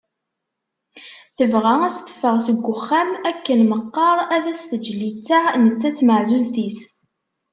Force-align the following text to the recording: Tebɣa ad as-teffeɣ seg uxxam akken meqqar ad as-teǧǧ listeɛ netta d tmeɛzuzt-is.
Tebɣa 1.37 1.73
ad 1.81 1.83
as-teffeɣ 1.91 2.35
seg 2.45 2.57
uxxam 2.73 3.09
akken 3.29 3.59
meqqar 3.71 4.17
ad 4.35 4.45
as-teǧǧ 4.53 4.85
listeɛ 5.01 5.43
netta 5.63 5.89
d 5.91 5.95
tmeɛzuzt-is. 5.97 6.81